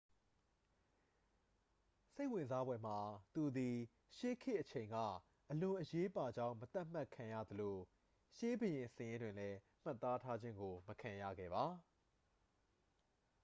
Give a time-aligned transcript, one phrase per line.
[2.13, 2.97] စိတ်ဝင်စားဖွယ်မှာ
[3.35, 3.75] သူသည်
[4.17, 4.97] ရှေးခေတ်အချိန်က
[5.51, 7.77] အလွန်အရေးပါကြောင်း မသတ်မှတ်ခံရသလို
[8.35, 9.49] ရှေးဘုရင်စာရင်းတွင်လဲ
[9.83, 11.65] မှတ်သားထားခြင်းကို မခံရခဲ့ပါ